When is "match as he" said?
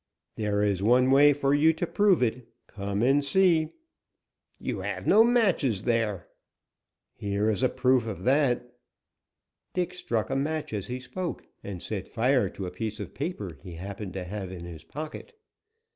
10.35-10.99